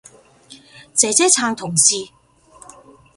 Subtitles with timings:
[0.95, 2.07] 姐姐撐同志